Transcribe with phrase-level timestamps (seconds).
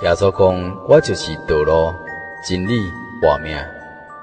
[0.00, 1.92] 耶稣讲：“我就是道路、
[2.40, 2.88] 真理、
[3.20, 3.58] 活命。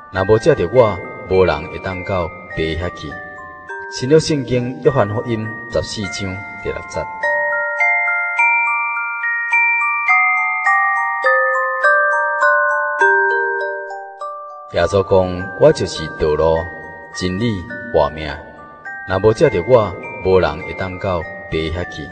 [0.09, 0.97] 若无借着我，
[1.29, 3.11] 无人会当到爸遐去。”
[3.91, 6.33] 新约圣经约翰福音十四章
[6.63, 7.01] 第六节。
[14.71, 16.65] 耶稣讲：“我就是道路、
[17.13, 17.61] 真理、
[17.93, 18.33] 活命。
[19.09, 19.93] 若无借着我，
[20.25, 22.09] 无人会当到爸遐去。”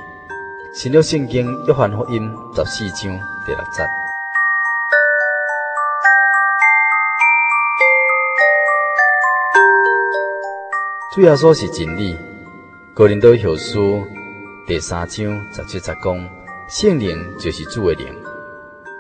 [0.75, 3.83] 新约圣经约翰福音十四章第六节。
[11.13, 12.17] 主要说是真理。
[12.93, 14.01] 哥林多后书
[14.65, 16.29] 第三章十七十讲：
[16.69, 18.07] 圣灵就是主的灵。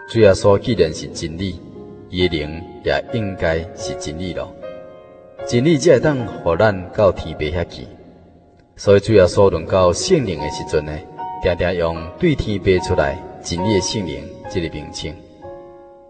[0.09, 1.61] 主要说既然是真理，
[2.09, 4.53] 伊的灵也应该是真理咯。
[5.45, 7.87] 真理才会当互咱到天父遐去。
[8.75, 10.91] 所以主要说论到圣灵的时阵呢，
[11.43, 15.13] 常常用对天父出来真理的圣灵这个名称。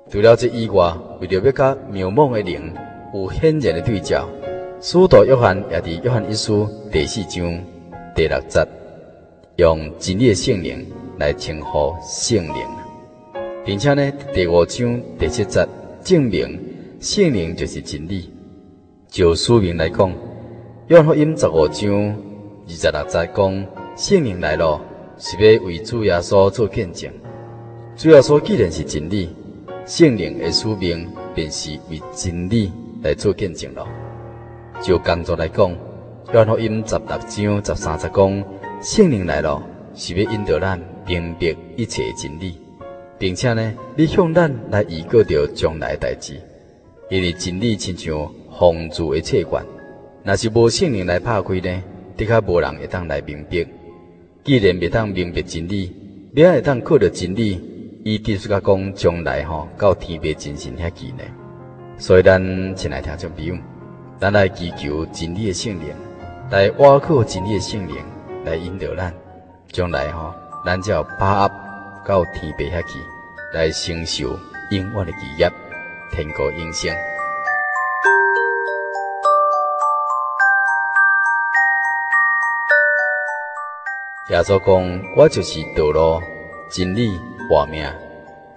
[0.09, 2.73] 除了这以外，为了要甲渺茫的灵
[3.14, 4.30] 有显然的对照。
[4.80, 7.58] 使徒约翰也伫约翰一书第四章
[8.14, 8.67] 第六节，
[9.56, 10.86] 用真理的圣灵
[11.17, 12.67] 来称呼圣灵，
[13.66, 15.66] 并且呢，第五章第七节
[16.04, 16.59] 证明
[17.00, 18.30] 圣灵就是真理。
[19.08, 20.14] 就书名来讲，
[20.88, 22.16] 约翰福音十五章
[22.67, 24.81] 二十六节讲，圣灵来了，
[25.17, 27.09] 是要为主耶稣做见证。
[27.95, 29.30] 主要说既然是真理，
[29.86, 32.72] 圣灵的使命便是为真理
[33.03, 33.88] 来做见证了。
[34.81, 35.70] 就工作来讲，
[36.33, 36.95] 约翰福音十
[37.42, 38.43] 六章十三十讲，
[38.81, 39.61] 圣灵来了，
[39.93, 42.58] 是要引导咱明白一切真理，
[43.20, 46.33] 并且呢，你向咱来预告着将来代志。
[47.10, 48.27] 因为真理亲像
[48.60, 49.64] 封住的册卷，
[50.23, 51.83] 若是无圣灵来拍开呢，
[52.17, 53.67] 的确无人会当来明白。
[54.43, 55.92] 既然未当明白真理，
[56.31, 57.61] 你也会当靠着真理，
[58.05, 61.23] 伊继续甲讲将来吼到天边真神遐去呢？
[61.97, 63.55] 所以咱前来听众朋友。
[64.19, 65.95] 咱来祈求真理的圣灵，
[66.52, 67.95] 来挖靠真理的圣灵
[68.43, 69.13] 来引导咱，
[69.71, 70.33] 将来吼，
[70.65, 71.52] 咱才有把握
[72.05, 72.99] 到天边遐去，
[73.53, 74.37] 来承受
[74.69, 75.49] 永远的基业，
[76.11, 76.93] 天国永生。
[84.30, 86.21] 耶稣讲：“我就是道路、
[86.76, 87.86] 真理、活命，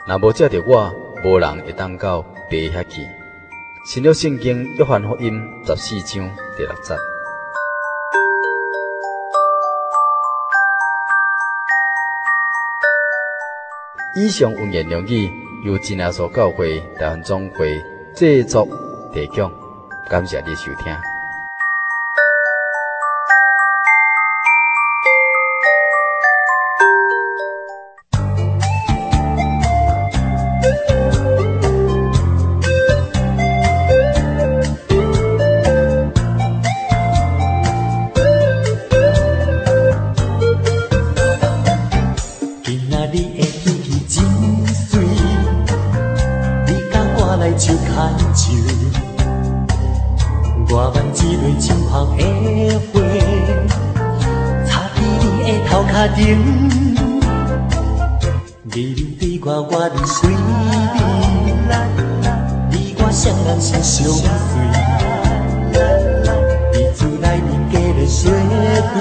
[0.06, 0.90] 若无借着我，
[1.22, 3.06] 无人会当到爸遐去。”
[3.92, 6.94] 新约圣经约翰福音十四章第六节。
[14.14, 15.30] 以上文言良语
[15.66, 17.68] 由真耶稣教会台湾总会
[18.14, 18.66] 制作
[19.12, 19.52] 提供，
[20.08, 21.15] 感谢你收听。
[50.68, 52.20] 我挽一朵清香的
[52.92, 52.94] 花，
[54.66, 56.18] 插在你的头壳顶。
[58.64, 58.74] 你
[59.18, 59.96] 对我，我你
[60.28, 60.30] 你，
[62.70, 64.20] 你我相人是相随。
[66.72, 68.18] 你厝内面加了雪
[68.92, 68.94] 地，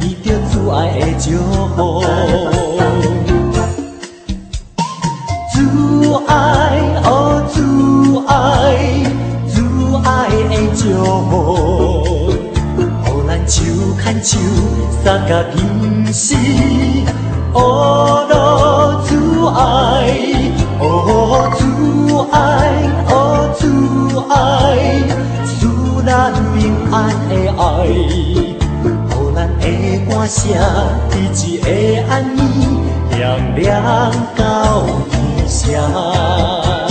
[0.00, 1.24] 你着挚爱的祝
[1.76, 1.78] 福。
[6.26, 7.21] 爱。
[14.00, 14.38] 牵手，
[15.04, 16.34] 三甲平时，
[17.52, 18.34] 哦，路
[19.06, 19.60] 主爱，
[20.80, 21.62] 哦，主
[22.30, 22.36] 爱，
[23.08, 23.12] 哦，
[23.58, 23.62] 主
[24.28, 24.34] 爱，
[25.46, 25.50] 使
[26.04, 26.60] 咱平
[26.90, 26.94] 安
[27.28, 28.56] 的爱，予
[29.34, 29.62] 咱的
[30.08, 30.40] 歌声，
[31.12, 31.66] 一直会
[32.08, 32.10] 安，
[33.10, 33.20] 亮
[33.54, 34.40] 亮到
[35.10, 35.12] 天
[35.48, 36.81] 上。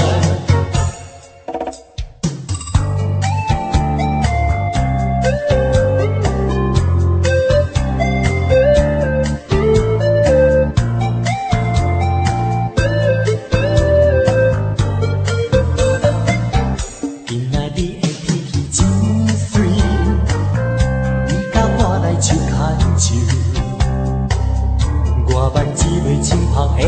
[25.52, 26.82] 花瓣一蕊轻捧的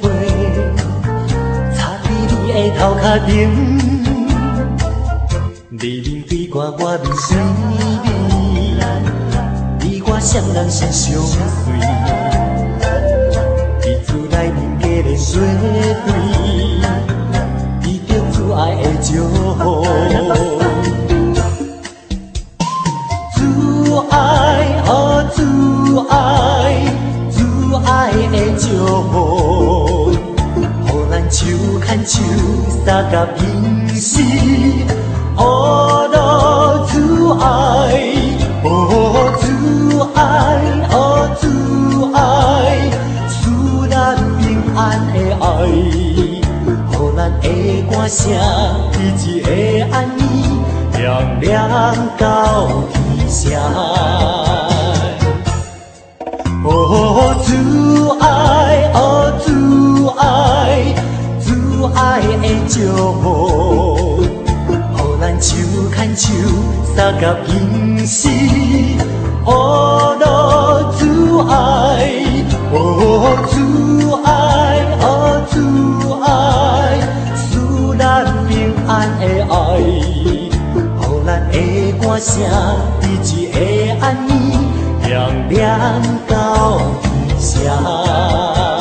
[0.00, 0.08] 花，
[1.74, 3.30] 插在你的头壳顶，
[5.70, 7.02] 你面对我，我面
[8.04, 8.78] 对你，
[9.80, 11.40] 你我双人成相随，
[13.82, 15.40] 彼此来临结连作
[16.06, 16.08] 对，
[17.82, 19.08] 你得自爱的祝
[19.58, 19.58] 福。
[31.30, 31.46] 手
[31.80, 32.22] 牵手，
[32.84, 34.22] 相甲平时，
[35.36, 37.44] 哦，多主爱，
[38.64, 38.66] 哦，
[39.40, 39.46] 主
[40.14, 40.20] 爱，
[40.90, 41.44] 哦，主
[42.14, 42.18] 爱，
[43.28, 43.32] 赐
[43.88, 44.42] 咱平
[44.74, 44.76] 安
[45.12, 46.40] 的爱，予
[47.16, 47.46] 咱的
[47.90, 48.18] 歌声
[48.94, 49.46] 一直会
[49.90, 50.20] 安尼，
[50.96, 51.46] 亮亮
[52.16, 52.22] 到
[52.92, 53.52] 天上，
[66.18, 66.34] 手，
[66.96, 68.28] 相甲平时。
[69.44, 71.54] 哦，多主爱，
[72.72, 72.76] 哦，
[73.48, 73.56] 主
[74.24, 74.28] 爱，
[75.00, 75.56] 哦，主
[76.20, 76.28] 爱，
[77.36, 77.46] 使
[77.96, 78.02] 咱
[78.48, 80.50] 平安的爱，予
[81.24, 81.56] 咱的
[82.00, 82.28] 歌声
[83.02, 83.56] 一直会
[84.00, 84.28] 安尼，
[85.06, 85.14] 亮
[85.48, 85.56] 亮
[86.26, 86.32] 到
[87.00, 87.06] 天
[87.38, 88.77] 上。